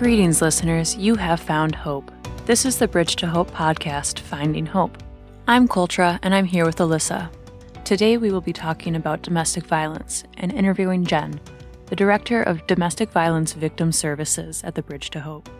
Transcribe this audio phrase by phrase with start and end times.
[0.00, 0.96] Greetings, listeners.
[0.96, 2.10] You have found hope.
[2.46, 4.96] This is the Bridge to Hope podcast, Finding Hope.
[5.46, 7.30] I'm Coltra, and I'm here with Alyssa.
[7.84, 11.38] Today, we will be talking about domestic violence and interviewing Jenn,
[11.84, 15.50] the Director of Domestic Violence Victim Services at the Bridge to Hope.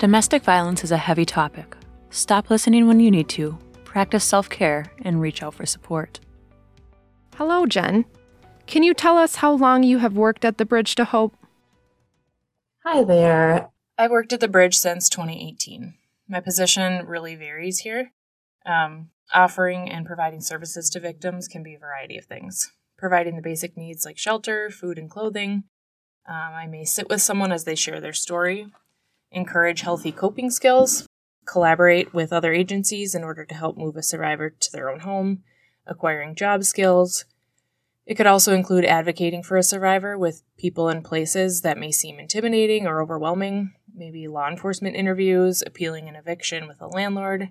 [0.00, 1.76] Domestic violence is a heavy topic.
[2.10, 6.18] Stop listening when you need to, practice self care, and reach out for support.
[7.36, 8.04] Hello, Jenn.
[8.66, 11.36] Can you tell us how long you have worked at the Bridge to Hope?
[12.88, 13.70] Hi there.
[13.98, 15.94] I've worked at the bridge since 2018.
[16.28, 18.12] My position really varies here.
[18.64, 22.70] Um, offering and providing services to victims can be a variety of things.
[22.96, 25.64] Providing the basic needs like shelter, food, and clothing.
[26.28, 28.68] Um, I may sit with someone as they share their story,
[29.32, 31.08] encourage healthy coping skills,
[31.44, 35.42] collaborate with other agencies in order to help move a survivor to their own home,
[35.88, 37.24] acquiring job skills,
[38.06, 42.20] it could also include advocating for a survivor with people and places that may seem
[42.20, 47.50] intimidating or overwhelming, maybe law enforcement interviews, appealing an eviction with a landlord.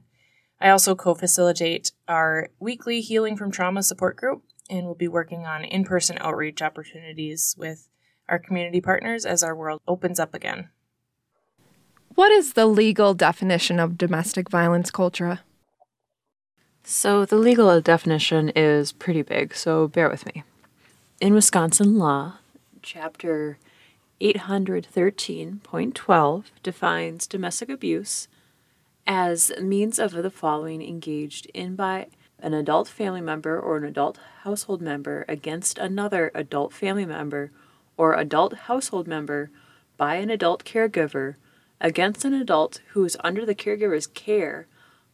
[0.62, 5.46] I also co facilitate our weekly Healing from Trauma support group and will be working
[5.46, 7.90] on in person outreach opportunities with
[8.30, 10.70] our community partners as our world opens up again.
[12.16, 15.40] What is the legal definition of domestic violence Coltra?
[16.88, 20.44] So, the legal definition is pretty big, so bear with me.
[21.20, 22.34] In Wisconsin law,
[22.84, 23.58] Chapter
[24.22, 28.28] 813.12 defines domestic abuse
[29.08, 32.06] as means of the following engaged in by
[32.40, 37.50] an adult family member or an adult household member against another adult family member
[37.98, 39.50] or adult household member
[39.98, 41.34] by an adult caregiver
[41.82, 44.68] against an adult who is under the caregiver's care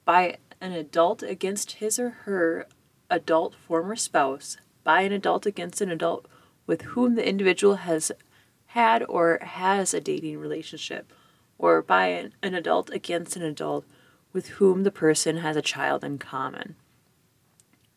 [0.03, 2.67] by an adult against his or her
[3.09, 6.27] adult former spouse by an adult against an adult
[6.65, 8.11] with whom the individual has
[8.67, 11.11] had or has a dating relationship,
[11.57, 13.85] or by an, an, adult against an adult
[14.31, 16.75] with whom the person has a child in common.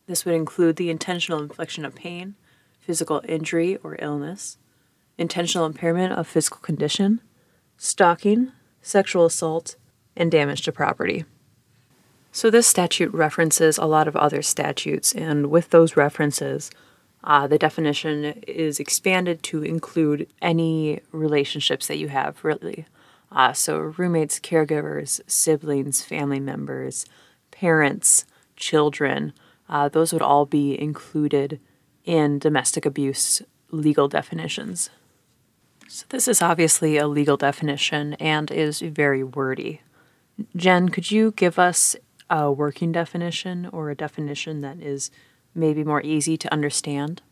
[0.07, 2.35] This would include the intentional infliction of pain,
[2.81, 4.59] physical injury or illness,
[5.17, 7.21] intentional impairment of physical condition,
[7.77, 8.51] stalking,
[8.83, 9.77] sexual assault,
[10.17, 11.25] and damage to property.
[12.37, 16.69] So, this statute references a lot of other statutes, and with those references,
[17.23, 22.87] uh, the definition is expanded to include any relationships that you have, really.
[23.31, 27.07] Uh, so, roommates, caregivers, siblings, family members,
[27.53, 28.25] parents,
[28.57, 29.33] children,
[29.69, 31.61] uh, those would all be included
[32.05, 34.91] in domestic abuse legal definitions.
[35.87, 39.83] So, this is obviously a legal definition and is very wordy.
[40.57, 41.95] Jenn, could you give us
[42.31, 45.11] a working definition or a definition that is
[45.55, 47.23] maybe more easy to understand?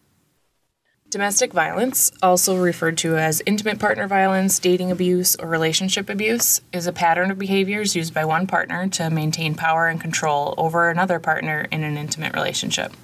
[1.13, 6.87] Domestic violence, also referred to as intimate partner violence, dating abuse, or relationship abuse, is
[6.87, 11.19] a pattern of behaviors used by one partner to maintain power and control over another
[11.19, 12.95] partner in an intimate relationship.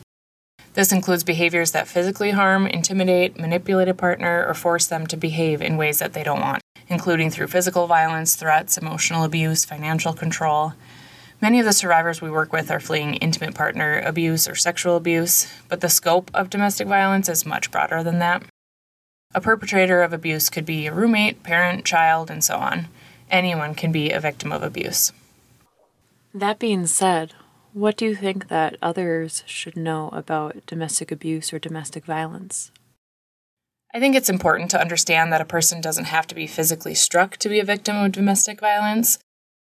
[0.72, 5.60] This includes behaviors that physically harm, intimidate, manipulate a partner, or force them to behave
[5.60, 10.72] in ways that they don't want, including through physical violence, threats, emotional abuse, financial control,
[11.40, 15.46] Many of the survivors we work with are fleeing intimate partner abuse or sexual abuse,
[15.68, 18.42] but the scope of domestic violence is much broader than that.
[19.34, 22.88] A perpetrator of abuse could be a roommate, parent, child, and so on.
[23.30, 25.12] Anyone can be a victim of abuse.
[26.34, 27.34] That being said,
[27.72, 32.72] what do you think that others should know about domestic abuse or domestic violence?
[33.94, 37.36] I think it's important to understand that a person doesn't have to be physically struck
[37.36, 39.18] to be a victim of domestic violence.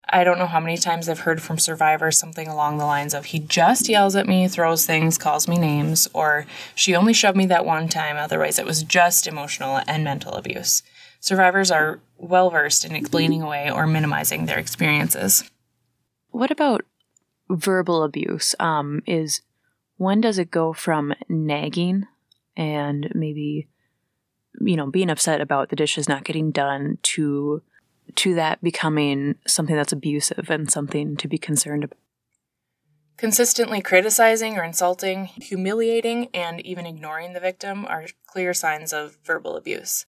[0.09, 3.27] I don't know how many times I've heard from survivors something along the lines of,
[3.27, 7.47] he just yells at me, throws things, calls me names, or she only shoved me
[7.47, 10.83] that one time, otherwise it was just emotional and mental abuse.
[11.21, 15.45] Survivors are well versed in explaining away or minimizing their experiences.
[16.31, 16.85] What about
[17.49, 18.55] verbal abuse?
[18.59, 19.41] Um, is
[19.97, 22.07] when does it go from nagging
[22.57, 23.69] and maybe,
[24.61, 27.63] you know, being upset about the dishes not getting done to
[28.17, 31.99] to that becoming something that's abusive and something to be concerned about.
[33.17, 39.57] Consistently criticizing or insulting, humiliating, and even ignoring the victim are clear signs of verbal
[39.57, 40.07] abuse.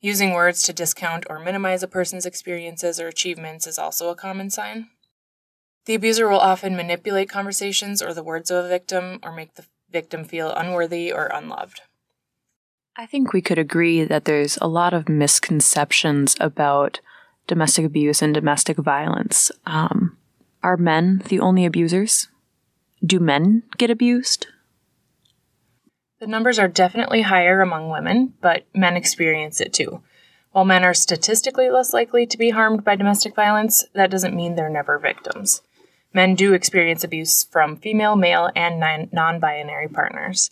[0.00, 4.50] Using words to discount or minimize a person's experiences or achievements is also a common
[4.50, 4.88] sign.
[5.86, 9.66] The abuser will often manipulate conversations or the words of a victim or make the
[9.90, 11.80] victim feel unworthy or unloved.
[12.96, 17.00] I think we could agree that there's a lot of misconceptions about
[17.46, 19.50] domestic abuse and domestic violence.
[19.66, 20.16] Um,
[20.62, 22.28] are men the only abusers?
[23.04, 24.46] Do men get abused?
[26.18, 30.02] The numbers are definitely higher among women, but men experience it too.
[30.52, 34.54] While men are statistically less likely to be harmed by domestic violence, that doesn't mean
[34.54, 35.60] they're never victims.
[36.14, 38.80] Men do experience abuse from female, male, and
[39.12, 40.50] non binary partners,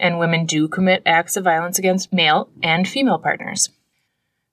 [0.00, 3.70] and women do commit acts of violence against male and female partners.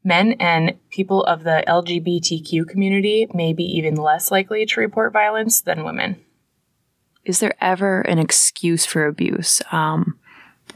[0.04, 5.62] Men and people of the LGBTQ community may be even less likely to report violence
[5.62, 6.18] than women.
[7.24, 9.62] Is there ever an excuse for abuse?
[9.72, 10.20] Um,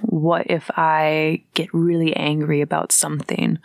[0.02, 3.60] what if I get really angry about something?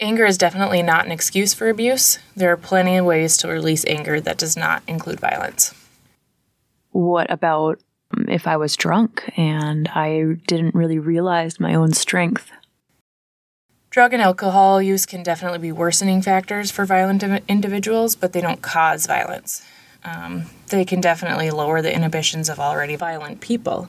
[0.00, 2.18] Anger is definitely not an excuse for abuse.
[2.34, 5.74] There are plenty of ways to release anger that does not include violence.
[6.90, 7.80] What about
[8.16, 12.50] um, if I was drunk and I didn't really realize my own strength?
[13.90, 18.62] Drug and alcohol use can definitely be worsening factors for violent individuals, but they don't
[18.62, 19.66] cause violence.
[20.04, 23.88] Um, they can definitely lower the inhibitions of already violent people.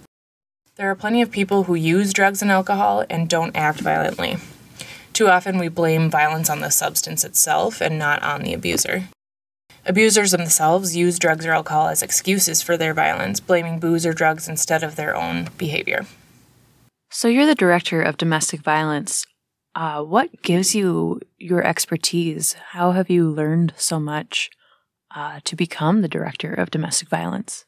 [0.75, 4.37] There are plenty of people who use drugs and alcohol and don't act violently.
[5.13, 9.03] Too often, we blame violence on the substance itself and not on the abuser.
[9.85, 14.49] Abusers themselves use drugs or alcohol as excuses for their violence, blaming booze or drugs
[14.49, 16.07] instead of their own behavior.
[17.11, 19.25] So, you're the director of domestic violence.
[19.73, 22.53] Uh, what gives you your expertise?
[22.53, 24.49] How have you learned so much
[25.15, 27.65] uh, to become the director of domestic violence?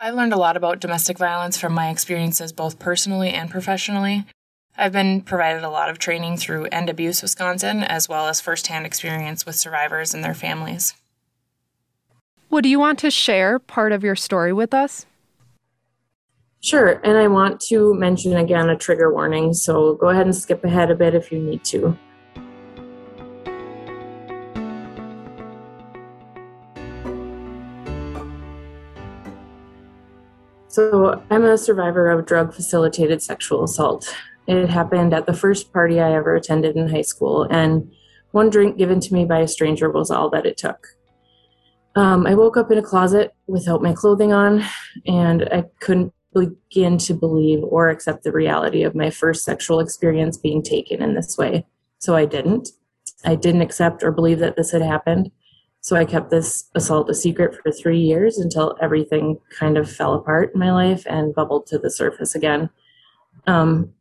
[0.00, 4.24] I learned a lot about domestic violence from my experiences both personally and professionally.
[4.76, 8.86] I've been provided a lot of training through End Abuse Wisconsin, as well as firsthand
[8.86, 10.94] experience with survivors and their families.
[12.50, 15.06] Would you want to share part of your story with us?
[16.64, 20.64] Sure, and I want to mention again a trigger warning, so go ahead and skip
[20.64, 21.94] ahead a bit if you need to.
[30.68, 34.16] So, I'm a survivor of drug facilitated sexual assault.
[34.46, 37.92] It happened at the first party I ever attended in high school, and
[38.30, 40.86] one drink given to me by a stranger was all that it took.
[41.94, 44.64] Um, I woke up in a closet without my clothing on,
[45.06, 50.36] and I couldn't begin to believe or accept the reality of my first sexual experience
[50.36, 51.66] being taken in this way.
[51.98, 52.70] So I didn't.
[53.24, 55.30] I didn't accept or believe that this had happened.
[55.80, 60.14] So I kept this assault a secret for three years until everything kind of fell
[60.14, 62.70] apart in my life and bubbled to the surface again.
[63.46, 63.92] Um,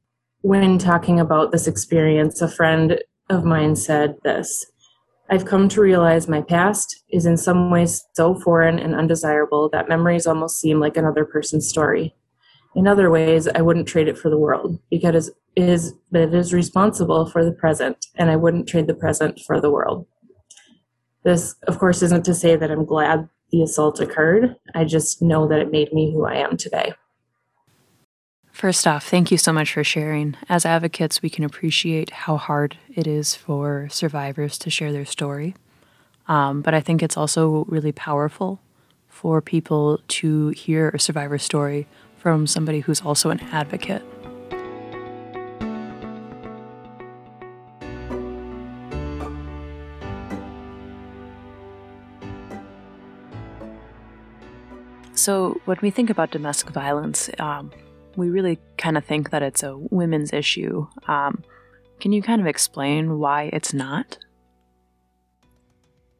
[0.41, 4.65] when talking about this experience, a friend of mine said this
[5.29, 9.89] I've come to realize my past is in some ways so foreign and undesirable that
[9.89, 12.13] memories almost seem like another person's story.
[12.75, 16.53] In other ways, I wouldn't trade it for the world because it is, it is
[16.53, 20.07] responsible for the present, and I wouldn't trade the present for the world.
[21.23, 24.55] This, of course, isn't to say that I'm glad the assault occurred.
[24.73, 26.93] I just know that it made me who I am today.
[28.51, 30.35] First off, thank you so much for sharing.
[30.49, 35.55] As advocates, we can appreciate how hard it is for survivors to share their story.
[36.27, 38.59] Um, but I think it's also really powerful
[39.09, 41.87] for people to hear a survivor's story
[42.23, 44.01] from somebody who's also an advocate.
[55.15, 57.71] So, when we think about domestic violence, um,
[58.15, 60.87] we really kind of think that it's a women's issue.
[61.09, 61.43] Um,
[61.99, 64.17] can you kind of explain why it's not?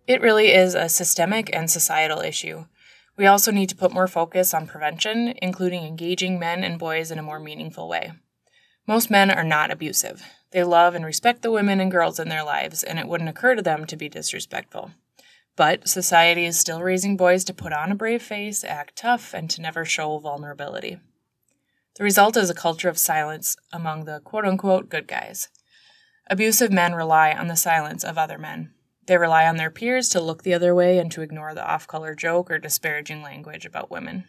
[0.05, 2.65] It really is a systemic and societal issue.
[3.15, 7.19] We also need to put more focus on prevention, including engaging men and boys in
[7.19, 8.13] a more meaningful way.
[8.87, 10.23] Most men are not abusive.
[10.51, 13.55] They love and respect the women and girls in their lives, and it wouldn't occur
[13.55, 14.91] to them to be disrespectful.
[15.55, 19.49] But society is still raising boys to put on a brave face, act tough, and
[19.51, 20.99] to never show vulnerability.
[21.95, 25.49] The result is a culture of silence among the quote unquote good guys.
[26.27, 28.72] Abusive men rely on the silence of other men.
[29.05, 31.87] They rely on their peers to look the other way and to ignore the off
[31.87, 34.25] color joke or disparaging language about women.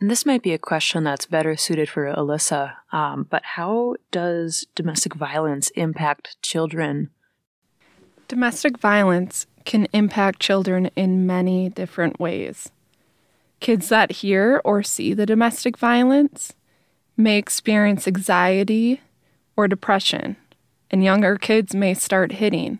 [0.00, 4.66] And this might be a question that's better suited for Alyssa, um, but how does
[4.74, 7.10] domestic violence impact children?
[8.28, 12.70] Domestic violence can impact children in many different ways.
[13.60, 16.52] Kids that hear or see the domestic violence
[17.16, 19.00] may experience anxiety
[19.56, 20.36] or depression,
[20.92, 22.78] and younger kids may start hitting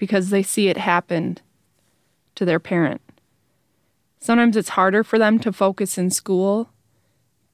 [0.00, 1.36] because they see it happen
[2.34, 3.02] to their parent.
[4.18, 6.70] Sometimes it's harder for them to focus in school.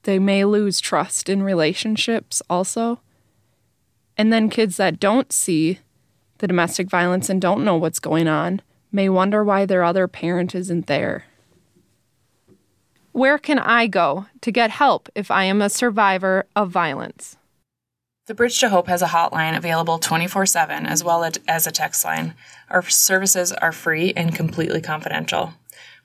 [0.03, 3.01] They may lose trust in relationships also.
[4.17, 5.79] And then kids that don't see
[6.37, 8.61] the domestic violence and don't know what's going on
[8.93, 11.25] may wonder why their other parent isn't there.
[13.11, 17.35] Where can I go to get help if I am a survivor of violence?
[18.27, 22.03] The Bridge to Hope has a hotline available 24 7 as well as a text
[22.03, 22.33] line.
[22.69, 25.53] Our services are free and completely confidential.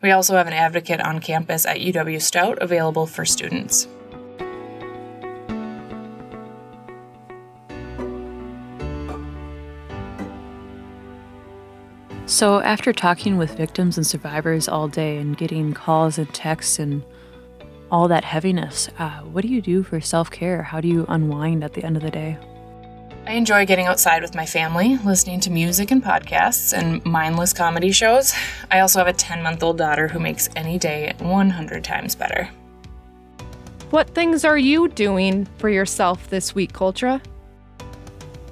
[0.00, 3.88] We also have an advocate on campus at UW Stout available for students.
[12.26, 17.02] So, after talking with victims and survivors all day and getting calls and texts and
[17.92, 20.62] all that heaviness, uh, what do you do for self care?
[20.62, 22.38] How do you unwind at the end of the day?
[23.26, 27.92] I enjoy getting outside with my family, listening to music and podcasts, and mindless comedy
[27.92, 28.34] shows.
[28.70, 32.48] I also have a 10 month old daughter who makes any day 100 times better.
[33.90, 37.22] What things are you doing for yourself this week, Coltra?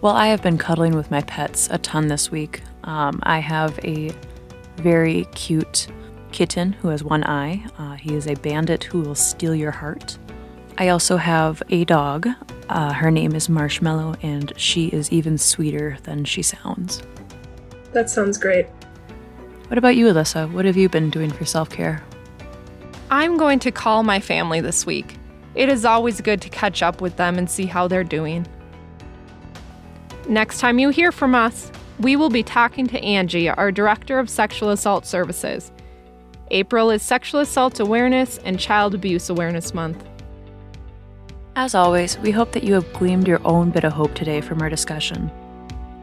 [0.02, 2.60] Well, I have been cuddling with my pets a ton this week.
[2.84, 4.12] Um, I have a
[4.76, 5.88] very cute
[6.32, 7.64] kitten who has one eye.
[7.78, 10.18] Uh, he is a bandit who will steal your heart.
[10.78, 12.28] I also have a dog.
[12.68, 17.02] Uh, her name is Marshmallow, and she is even sweeter than she sounds.
[17.92, 18.66] That sounds great.
[19.68, 20.50] What about you, Alyssa?
[20.52, 22.02] What have you been doing for self care?
[23.10, 25.16] I'm going to call my family this week.
[25.54, 28.46] It is always good to catch up with them and see how they're doing.
[30.28, 34.30] Next time you hear from us, we will be talking to Angie, our Director of
[34.30, 35.72] Sexual Assault Services.
[36.52, 40.04] April is Sexual Assault Awareness and Child Abuse Awareness Month.
[41.54, 44.60] As always, we hope that you have gleaned your own bit of hope today from
[44.60, 45.30] our discussion.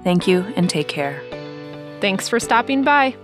[0.06, 1.22] Thank you and take care.
[2.00, 3.16] Thanks for stopping by.